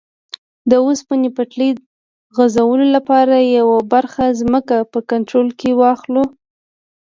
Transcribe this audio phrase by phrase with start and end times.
[0.69, 1.71] د اوسپنې پټلۍ
[2.35, 6.23] غځولو لپاره یوه برخه ځمکه په کنټرول کې واخلو.